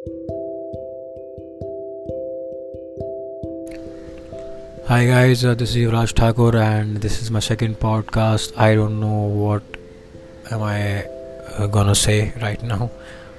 [0.00, 0.08] Hi
[5.04, 8.56] guys, uh, this is Yuvraj Thakur and this is my second podcast.
[8.56, 9.62] I don't know what
[10.50, 11.04] am I
[11.58, 12.90] uh, gonna say right now,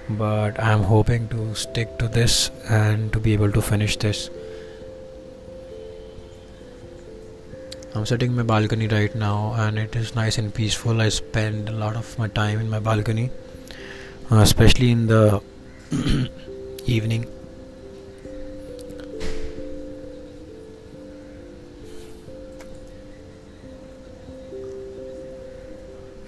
[0.07, 4.29] but I'm hoping to stick to this and to be able to finish this.
[7.95, 11.01] I'm sitting in my balcony right now and it is nice and peaceful.
[11.01, 13.31] I spend a lot of my time in my balcony,
[14.29, 15.41] uh, especially in the
[16.90, 17.26] evening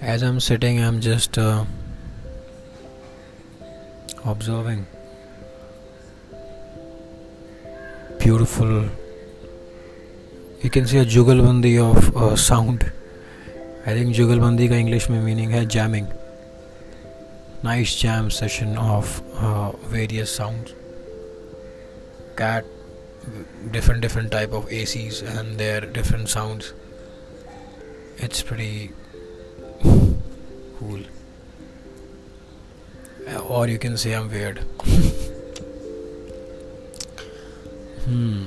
[0.01, 1.65] as I'm sitting, I'm just uh,
[4.25, 4.87] observing
[8.17, 8.89] beautiful.
[10.61, 12.91] You can see a jugalbandi of uh, sound.
[13.85, 16.07] I think jugalbandi का English में meaning है jamming.
[17.64, 20.74] Nice jam session of uh, various sounds.
[22.36, 22.66] Cat,
[23.70, 26.74] different different type of ACs and their different sounds.
[28.18, 28.90] It's pretty
[29.82, 31.00] cool.
[33.48, 34.58] Or you can say I'm weird.
[38.04, 38.44] hmm.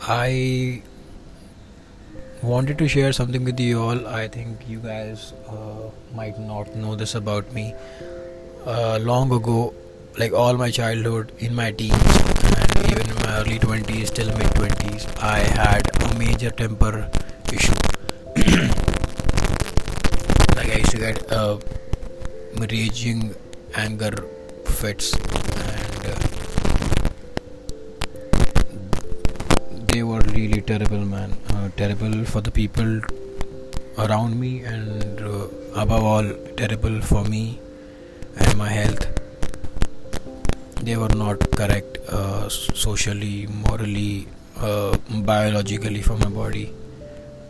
[0.00, 0.82] I
[2.46, 4.06] wanted to share something with you all.
[4.06, 7.74] I think you guys uh, might not know this about me.
[8.64, 9.74] Uh, long ago,
[10.16, 12.16] like all my childhood, in my teens,
[12.60, 17.10] and even in my early 20s till mid 20s, I had a major temper
[17.52, 17.74] issue.
[20.56, 21.58] like I used to get uh,
[22.70, 23.34] raging
[23.74, 24.14] anger
[24.66, 26.14] fits, and uh,
[29.92, 31.32] they were really terrible, man.
[31.50, 33.00] Uh, terrible for the people
[33.98, 37.58] around me, and uh, above all, terrible for me
[38.36, 39.06] and my health.
[40.82, 44.28] They were not correct uh, socially, morally,
[44.60, 46.72] uh, biologically for my body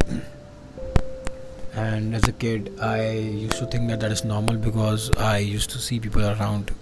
[1.75, 5.71] and as a kid i used to think that that is normal because i used
[5.71, 6.73] to see people around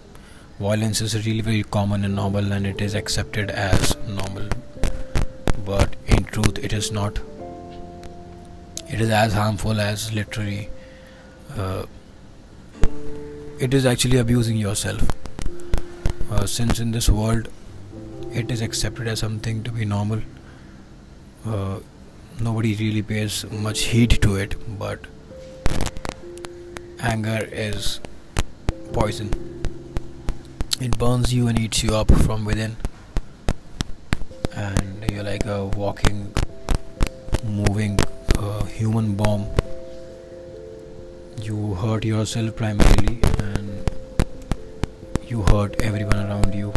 [0.59, 4.49] violence is really very common and normal and it is accepted as normal
[5.66, 5.94] but
[6.37, 7.19] truth it is not.
[8.89, 10.69] It is as harmful as literally
[11.56, 11.87] uh,
[13.59, 15.03] it is actually abusing yourself.
[16.31, 17.49] Uh, since in this world
[18.33, 20.21] it is accepted as something to be normal
[21.47, 21.78] uh,
[22.41, 25.06] nobody really pays much heed to it but
[27.01, 28.01] anger is
[28.93, 29.31] poison.
[30.81, 32.77] It burns you and eats you up from within.
[34.56, 36.35] And you're like a walking
[37.45, 37.97] moving
[38.37, 39.47] uh, human bomb.
[41.41, 43.89] You hurt yourself primarily and
[45.29, 46.73] you hurt everyone around you.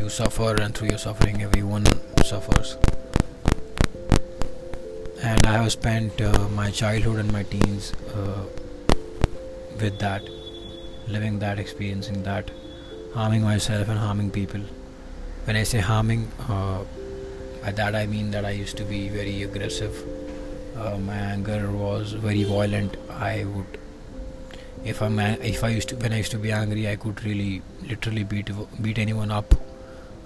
[0.00, 1.84] You suffer and through your suffering everyone
[2.24, 2.78] suffers.
[5.22, 8.44] And I have spent uh, my childhood and my teens uh,
[9.78, 10.22] with that,
[11.06, 12.50] living that, experiencing that,
[13.12, 14.62] harming myself and harming people.
[15.44, 16.84] When I say harming, uh,
[17.66, 19.96] by that I mean that I used to be very aggressive.
[20.76, 22.96] Uh, my anger was very violent.
[23.10, 23.78] I would,
[24.84, 25.08] if I
[25.52, 28.52] if I used to when I used to be angry, I could really literally beat
[28.82, 29.56] beat anyone up.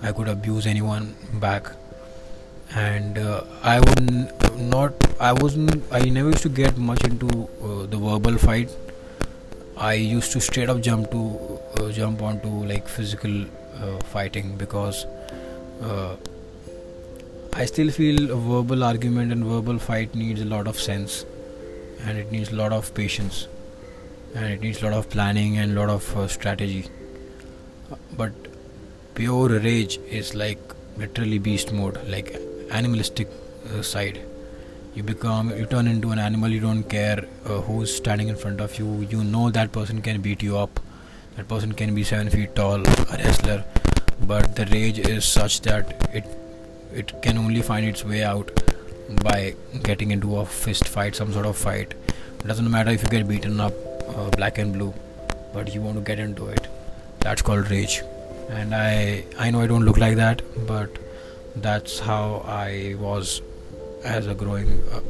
[0.03, 1.15] I could abuse anyone
[1.45, 1.71] back
[2.75, 7.87] and uh, I would not I wasn't I never used to get much into uh,
[7.87, 8.71] the verbal fight
[9.77, 15.05] I used to straight up jump to uh, jump onto like physical uh, fighting because
[15.83, 16.17] uh,
[17.53, 21.27] I still feel a verbal argument and verbal fight needs a lot of sense.
[22.03, 23.49] And it needs a lot of patience.
[24.35, 26.89] And it needs a lot of planning and a lot of uh, strategy.
[28.17, 28.33] But
[29.15, 30.59] pure rage is like
[30.97, 32.37] literally beast mode like
[32.71, 33.29] animalistic
[33.75, 34.21] uh, side.
[34.95, 38.61] You become you turn into an animal you don't care uh, who's standing in front
[38.61, 39.07] of you.
[39.11, 40.81] You know that person can beat you up.
[41.37, 43.65] That person can be 7 feet tall a wrestler.
[44.23, 46.25] But the rage is such that it
[46.93, 48.51] it can only find its way out
[49.23, 51.95] by getting into a fist fight some sort of fight.
[52.41, 53.75] It doesn't matter if you get beaten up
[54.09, 54.95] uh, black and blue
[55.53, 56.67] but you want to get into it.
[57.21, 58.03] That's called rage.
[58.49, 60.99] And i i know i don't look like that but
[61.57, 63.43] that's how I was
[64.05, 65.01] as a growing uh,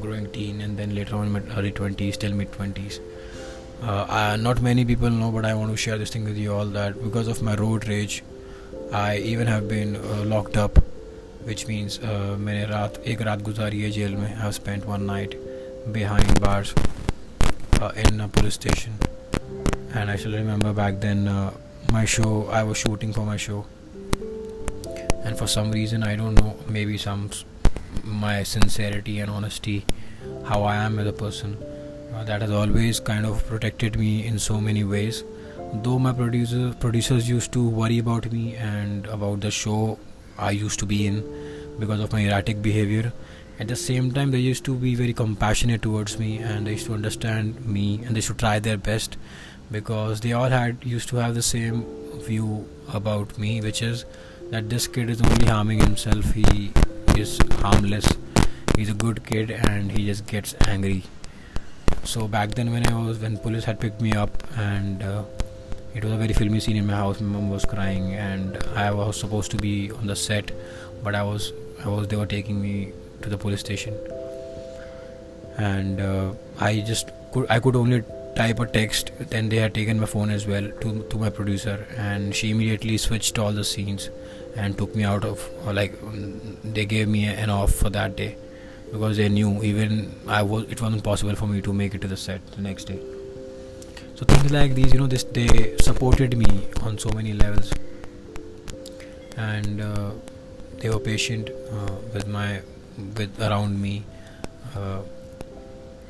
[0.00, 3.00] growing teen and then later on in early 20s till mid 20s
[3.82, 6.66] uh, not many people know but I want to share this thing with you all
[6.66, 8.22] that because of my road rage
[8.92, 10.78] I even have been uh, locked up
[11.47, 15.05] which means uh, मैंने रात एक रात गुजारी है jail में I have spent one
[15.05, 15.35] night
[15.97, 16.73] behind bars
[17.81, 18.93] uh, in a police station
[19.93, 21.51] and I still remember back then uh,
[21.91, 23.65] my show I was shooting for my show
[25.23, 27.29] and for some reason I don't know maybe some
[28.03, 29.85] my sincerity and honesty
[30.45, 31.57] how I am as a person
[32.13, 35.23] uh, that has always kind of protected me in so many ways
[35.85, 39.97] though my producer producers used to worry about me and about the show
[40.38, 41.24] I used to be in
[41.78, 43.12] because of my erratic behavior.
[43.58, 46.86] At the same time they used to be very compassionate towards me and they used
[46.86, 49.16] to understand me and they should try their best
[49.70, 51.84] because they all had used to have the same
[52.20, 54.04] view about me which is
[54.50, 56.32] that this kid is only harming himself.
[56.32, 56.72] He
[57.16, 58.08] is harmless.
[58.76, 61.02] He's a good kid and he just gets angry.
[62.04, 65.24] So back then when i was when police had picked me up and uh,
[65.98, 67.20] it was a very filmy scene in my house.
[67.20, 70.52] My mom was crying and i was supposed to be on the set
[71.06, 71.52] but i was
[71.84, 72.92] i was they were taking me
[73.22, 73.98] to the police station.
[75.56, 76.34] And uh,
[76.68, 78.04] i just could i could only
[78.36, 79.10] type a text.
[79.34, 82.96] Then they had taken my phone as well to, to my producer and she immediately
[83.08, 84.08] switched all the scenes
[84.56, 85.50] and took me out of
[85.82, 86.00] like
[86.78, 88.36] they gave me an off for that day
[88.92, 89.94] because they knew even
[90.40, 92.84] i was it wasn't possible for me to make it to the set the next
[92.92, 93.00] day
[94.18, 96.46] so things like these you know this they supported me
[96.82, 97.72] on so many levels.
[99.36, 100.10] And uh,
[100.78, 102.62] they were patient uh, with my
[103.16, 104.02] with around me.
[104.74, 105.02] Uh,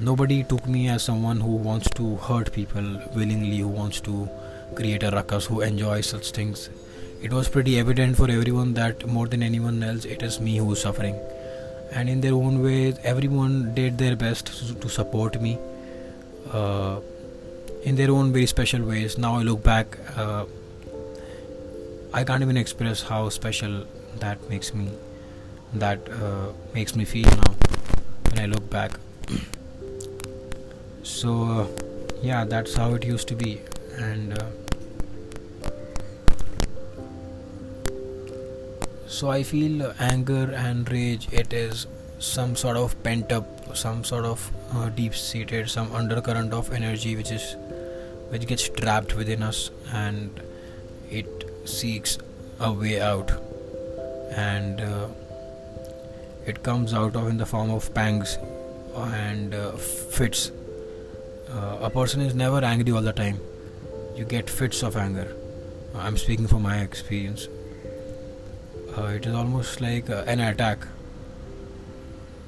[0.01, 4.27] nobody took me as someone who wants to hurt people willingly who wants to
[4.75, 6.71] create a ruckus who enjoys such things.
[7.21, 10.73] It was pretty evident for everyone that more than anyone else it is me who
[10.73, 11.21] is suffering.
[11.93, 14.47] And in their own ways everyone did their best
[14.81, 15.59] to support me.
[16.51, 17.01] Uh,
[17.85, 20.45] in their own very special ways now i look back uh,
[22.13, 23.85] i can't even express how special
[24.19, 24.91] that makes me
[25.75, 27.55] that uh, makes me feel now
[28.29, 28.93] when I look back.
[31.03, 31.67] so uh,
[32.23, 33.61] yeah, that's how it used to be,
[33.97, 34.47] and uh,
[39.07, 41.29] so I feel anger and rage.
[41.33, 41.87] It is
[42.19, 47.15] some sort of pent up, some sort of uh, deep seated, some undercurrent of energy
[47.17, 47.57] which is
[48.29, 50.41] which gets trapped within us, and
[51.11, 52.19] it seeks
[52.61, 53.31] a way out.
[54.31, 55.09] And uh,
[56.47, 58.39] it comes out of in the form of pangs
[58.95, 60.51] and uh, fits.
[61.51, 63.41] Uh, a person is never angry all the time.
[64.17, 65.35] You get fits of anger.
[65.95, 67.49] I'm speaking from my experience.
[68.97, 70.87] Uh, it is almost like uh, an attack.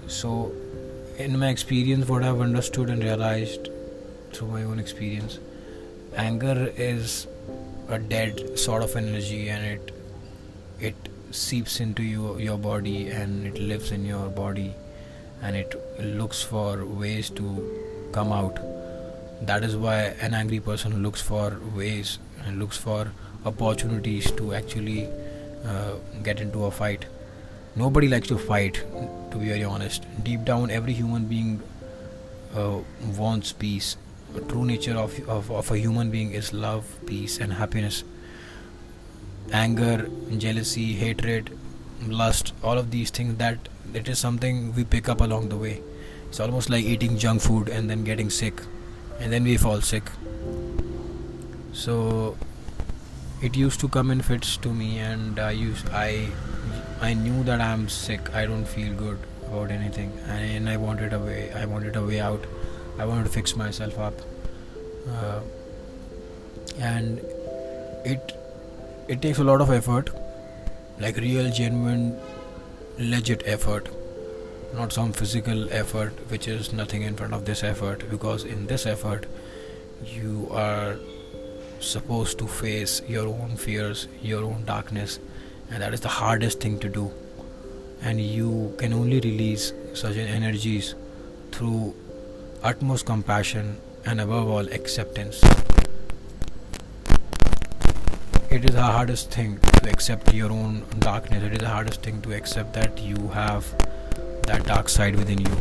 [0.06, 0.53] So
[1.21, 3.69] in my experience what i've understood and realized
[4.33, 5.38] through my own experience
[6.17, 7.27] anger is
[7.89, 9.95] a dead sort of energy and it
[10.81, 14.75] it seeps into your, your body and it lives in your body
[15.43, 18.59] and it looks for ways to come out.
[19.43, 23.12] That is why an angry person looks for ways and looks for
[23.45, 25.09] opportunities to actually
[25.65, 27.07] uh, get into a fight.
[27.77, 28.83] Nobody likes to fight
[29.31, 30.07] to be very honest.
[30.23, 31.62] Deep down every human being
[32.55, 32.79] uh,
[33.17, 33.97] wants peace
[34.38, 38.05] true nature of, of, of a human being is love peace and happiness.
[39.53, 41.50] Anger jealousy hatred
[42.06, 45.81] lust all of these things that it is something we pick up along the way.
[46.29, 48.62] It's almost like eating junk food and then getting sick
[49.19, 50.05] and then we fall sick.
[51.73, 52.37] So
[53.43, 56.28] it used to come in fits to me and i used i
[57.00, 58.33] i knew that i'm sick.
[58.35, 60.12] I don't feel good about anything.
[60.28, 62.45] And i wanted a way i wanted a way out
[62.99, 64.14] i wanted to fix myself up.
[65.09, 65.40] Uh,
[66.78, 67.18] and
[68.04, 68.37] it
[69.09, 70.11] it takes a lot of effort
[70.99, 72.18] like real genuine
[72.99, 73.88] legit effort
[74.75, 78.87] not some physical effort which is nothing in front of this effort because in this
[78.87, 79.26] effort
[80.04, 80.97] you are
[81.80, 85.18] supposed to face your own fears your own darkness
[85.70, 87.11] and that is the hardest thing to do.
[88.02, 90.94] And you can only release such energies
[91.52, 91.94] through
[92.62, 95.43] utmost compassion and above all acceptance.
[98.50, 101.43] It is the hardest thing to accept your own darkness.
[101.43, 103.64] It is the hardest thing to accept that you have
[104.43, 105.57] that dark side within you.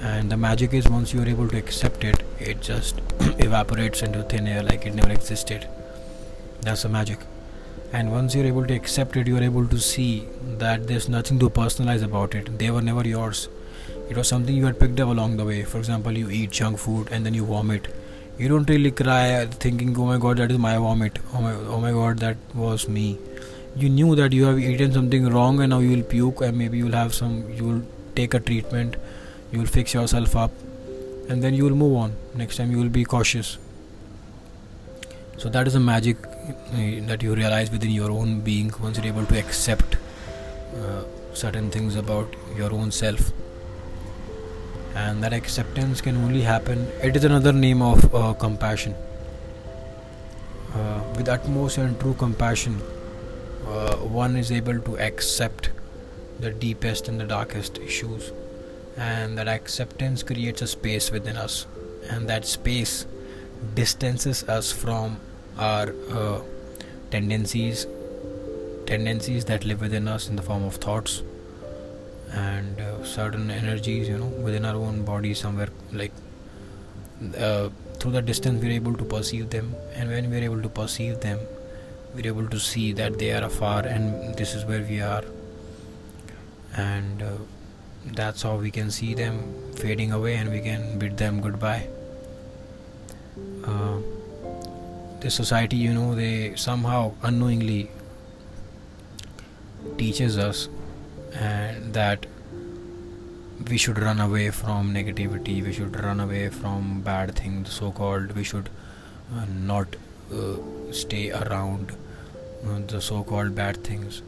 [0.00, 4.22] And the magic is once you are able to accept it it just evaporates into
[4.22, 5.68] thin air like it never existed.
[6.60, 7.18] That's the magic.
[7.92, 11.50] And once you're able to accept it you're able to see that there's nothing to
[11.50, 12.58] personalize about it.
[12.58, 13.48] They were never yours
[14.08, 15.62] it was something you had picked up along the way.
[15.64, 17.88] For example you eat junk food and then you vomit.
[18.38, 21.18] You don't really cry thinking oh my god that is my vomit.
[21.34, 23.18] Oh my, oh my god that was me.
[23.74, 26.78] You knew that you have eaten something wrong and now you will puke and maybe
[26.78, 27.82] you'll have some you will
[28.14, 28.96] take a treatment.
[29.52, 30.50] You will fix yourself up
[31.28, 32.16] and then you will move on.
[32.34, 33.58] Next time you will be cautious.
[35.38, 39.06] So that is a magic uh, that you realize within your own being once you're
[39.06, 39.96] able to accept
[40.76, 41.02] uh,
[41.34, 43.32] certain things about your own self
[44.96, 46.86] and that acceptance can only happen.
[47.02, 48.94] It is another name of uh, compassion.
[50.74, 52.80] Uh, with utmost and true compassion
[53.66, 55.70] uh, one is able to accept
[56.40, 58.32] the deepest and the darkest issues.
[58.96, 61.66] And that acceptance creates a space within us.
[62.08, 63.06] And that space
[63.74, 65.20] distances us from
[65.58, 66.40] our uh,
[67.10, 67.86] tendencies
[68.86, 71.22] tendencies that live within us in the form of thoughts
[72.32, 76.12] and uh, certain energies you know within our own body somewhere like
[77.38, 77.68] uh,
[77.98, 79.74] through the distance we're able to perceive them.
[79.94, 81.40] And when we're able to perceive them
[82.14, 85.24] we're able to see that they are afar and this is where we are.
[86.76, 87.36] And uh,
[88.06, 91.88] that's how we can see them fading away and we can bid them goodbye.
[93.64, 93.98] Uh,
[95.20, 97.90] the society you know they somehow unknowingly
[99.98, 100.68] teaches us
[101.34, 102.26] and that
[103.70, 108.32] we should run away from negativity we should run away from bad things so called
[108.32, 108.68] we should
[109.34, 109.96] uh, not
[110.32, 110.56] uh,
[110.92, 111.92] stay around
[112.66, 114.22] uh, the so called bad things.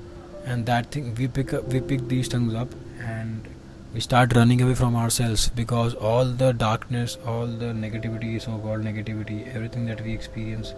[0.45, 2.69] And that thing we pick up we pick these things up
[3.01, 3.49] and
[3.95, 8.83] we start running away from ourselves because all the darkness all the negativity so called
[8.83, 10.75] negativity everything that we experience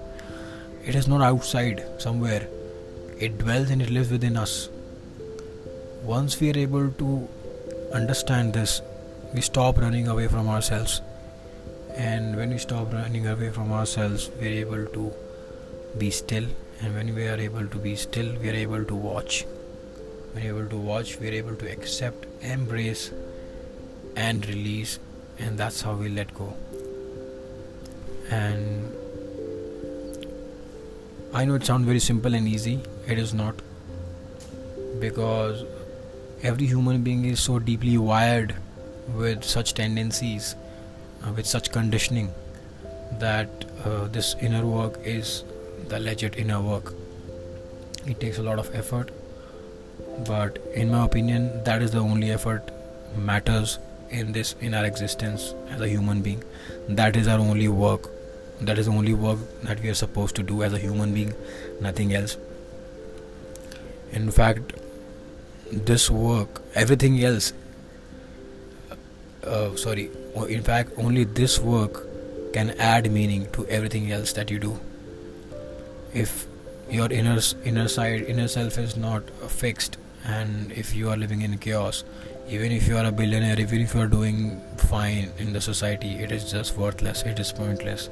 [0.85, 2.49] it is not outside somewhere.
[3.19, 4.71] It dwells and it lives within us
[6.03, 7.29] once we are able to
[7.93, 8.81] understand this
[9.35, 11.03] we stop running away from ourselves.
[11.97, 15.13] And when we stop running away from ourselves we are able to
[15.99, 16.47] be still.
[16.81, 19.45] And when we are able to be still we are able to watch.
[20.33, 23.13] When you're able to watch we're able to accept embrace
[24.17, 24.99] and release.
[25.39, 26.55] And that's how we let go.
[28.31, 28.93] And
[31.33, 32.81] i know it sounds very simple and easy.
[33.07, 33.55] It is not.
[34.99, 35.65] Because
[36.43, 38.55] every human being is so deeply wired
[39.15, 40.55] with such tendencies
[41.27, 42.33] uh, with such conditioning
[43.19, 43.49] that
[43.85, 45.45] uh, this inner work is
[45.89, 46.95] the legit inner work.
[48.07, 49.11] It takes a lot of effort
[50.27, 52.71] but in my opinion that is the only effort
[53.17, 53.79] matters
[54.11, 56.43] in this in our existence as a human being.
[56.89, 58.09] That is our only work.
[58.63, 61.35] That is the only work that we are supposed to do as a human being
[61.81, 62.39] nothing else.
[64.13, 64.73] In fact
[65.73, 67.53] this work everything else
[69.45, 70.11] uh, sorry
[70.49, 72.07] in fact only this work
[72.53, 74.79] can add meaning to everything else that you do.
[76.13, 76.47] If
[76.91, 81.57] your inner inner side inner self is not fixed and if you are living in
[81.59, 82.03] chaos
[82.49, 86.15] even if you are a billionaire even if you are doing fine in the society
[86.25, 88.09] it is just worthless it is pointless.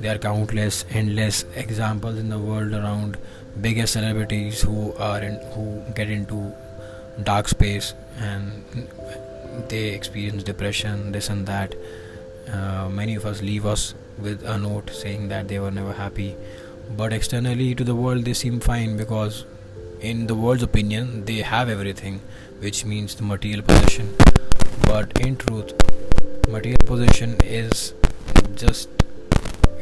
[0.00, 3.18] There are countless endless examples in the world around
[3.60, 6.52] biggest celebrities who are in, who get into
[7.22, 8.88] dark space and
[9.68, 11.74] they experience depression this and that.
[12.52, 16.34] Uh, many of us leave us with a note saying that they were never happy.
[16.96, 19.44] But externally to the world they seem fine because
[20.00, 22.20] in the world's opinion they have everything
[22.60, 24.14] which means the material possession.
[24.84, 25.72] But in truth
[26.48, 27.94] material possession is
[28.56, 28.88] just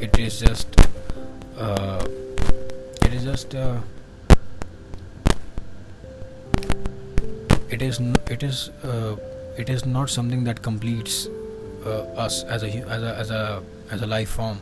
[0.00, 0.80] it is just
[1.58, 2.04] uh,
[3.02, 3.80] it is just uh,
[7.70, 9.16] it is it is uh,
[9.56, 11.28] it is not something that completes
[11.86, 14.58] uh, us as a as a as a as a life form.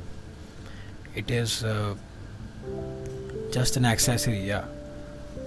[1.15, 1.95] It is uh,
[3.51, 4.65] just an accessory yeah.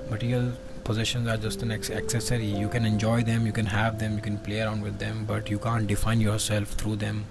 [0.10, 0.52] Material
[0.84, 2.46] possessions are just an accessory.
[2.46, 5.50] You can enjoy them you can have them you can play around with them but
[5.50, 7.26] you can't define yourself through them.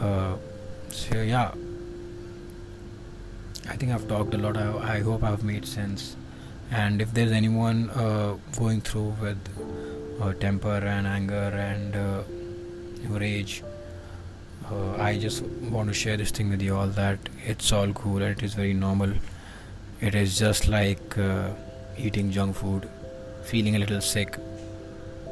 [0.00, 0.36] Uh,
[0.90, 1.52] so yeah.
[3.66, 4.56] I think i've talked a lot.
[4.58, 6.16] I, I, hope i've made sense
[6.70, 9.38] and if there's anyone uh, going through with
[10.20, 12.22] uh, temper and anger and uh,
[13.18, 13.62] rage
[14.70, 18.22] uh, I just want to share this thing with you all that it's all cool
[18.22, 19.12] it is very normal.
[20.00, 21.50] It is just like uh,
[21.96, 22.88] eating junk food,
[23.44, 24.36] feeling a little sick,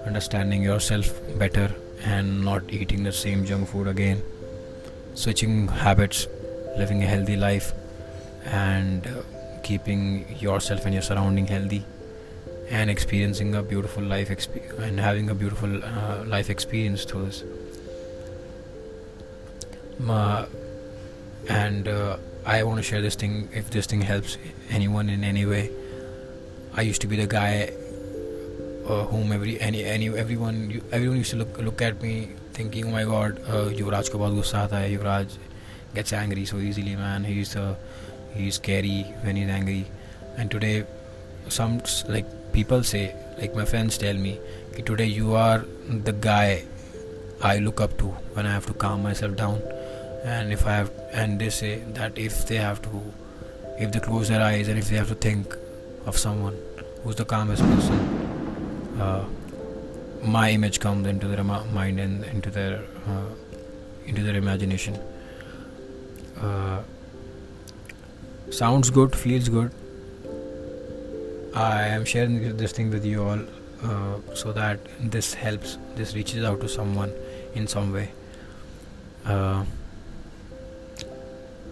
[0.07, 1.09] understanding yourself
[1.39, 1.75] better,
[2.05, 4.23] and not eating the same junk food again,
[5.15, 6.27] switching habits,
[6.77, 7.73] living a healthy life,
[8.45, 9.23] and uh,
[9.63, 11.85] keeping yourself and your surrounding healthy
[12.71, 17.45] and experiencing a beautiful life exp- and having a beautiful uh, life experience through this
[20.09, 20.47] uh,
[21.49, 24.37] and uh, I want to share this thing if this thing helps
[24.71, 25.71] anyone in any way.
[26.75, 27.73] I used to be the guy
[28.87, 32.91] uh, whom every any any everyone everyone used to look look at me thinking, oh
[32.91, 34.91] my god, uh, Yuvraj ko bahut gussa aata hai.
[34.97, 35.37] Yuvraj
[35.95, 37.25] gets angry so easily, man.
[37.25, 37.75] He's uh,
[38.35, 39.87] he's scary when he's angry.
[40.37, 40.85] And today,
[41.49, 44.39] some like people say, like my friends tell me,
[44.85, 46.65] today you are the guy
[47.43, 49.61] I look up to when I have to calm myself down.
[50.25, 53.03] And if I have, and they say that if they have to,
[53.79, 55.57] if they close their eyes and if they have to think
[56.07, 56.57] of someone
[57.03, 59.25] who's the calmest person, uh,
[60.23, 63.27] my image comes into their mind and into their uh,
[64.07, 64.97] into their imagination.
[66.41, 66.83] Uh,
[68.53, 69.73] sounds good, feels good.
[71.55, 73.41] I am sharing this thing with you all
[73.85, 77.13] uh, so that this helps, this reaches out to someone
[77.55, 78.11] in some way.
[79.27, 79.65] Uh,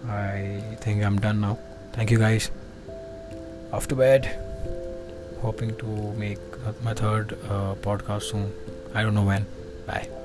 [0.07, 1.59] I think I'm done now.
[1.93, 2.51] Thank you guys.
[3.71, 4.25] Off to bed.
[5.41, 6.39] Hoping to make
[6.83, 8.51] my third uh, podcast soon.
[8.93, 9.45] I don't know when.
[9.87, 10.20] Bye.